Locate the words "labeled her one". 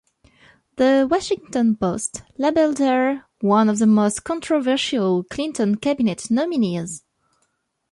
2.35-3.69